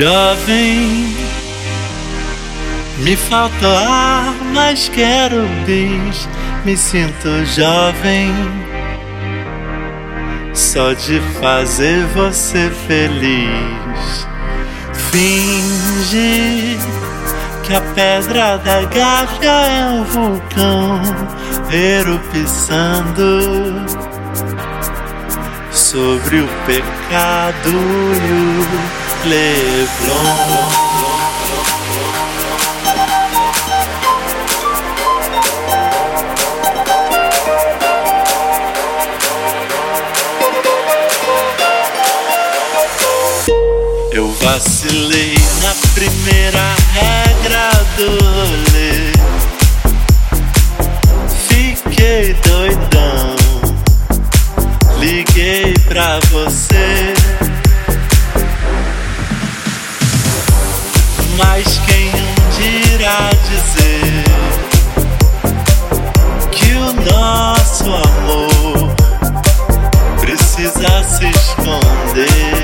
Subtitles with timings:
[0.00, 1.14] Jovem,
[3.00, 6.26] me falta ar, mas quero bis.
[6.64, 8.32] Me sinto jovem,
[10.54, 14.26] só de fazer você feliz.
[15.10, 16.78] Finge
[17.62, 21.02] que a pedra da Gávea é um vulcão
[21.70, 23.44] erupçando
[25.70, 28.79] sobre o pecado e o
[29.30, 30.50] Leblon.
[44.12, 49.12] Eu vacilei na primeira regra do rolê.
[51.48, 53.36] Fiquei doidão.
[54.98, 57.19] Liguei pra você.
[61.42, 62.10] Mas quem
[62.58, 64.24] dirá dizer
[66.50, 68.94] que o nosso amor
[70.20, 72.59] precisa se esconder?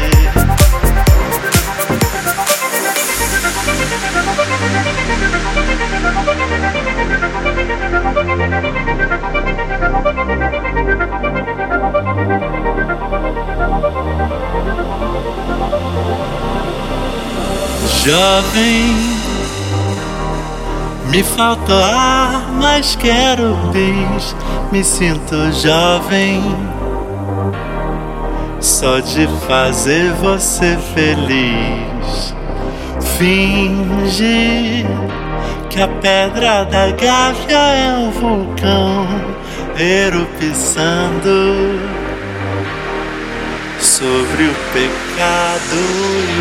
[18.06, 18.94] Jovem,
[21.10, 24.36] me falta ar, mas quero bis.
[24.70, 26.40] Me sinto jovem,
[28.60, 32.32] só de fazer você feliz.
[33.18, 34.86] Finge
[35.68, 39.08] que a pedra da Gávea é um vulcão
[39.76, 41.81] erupçando
[43.81, 46.36] sobre o pecado.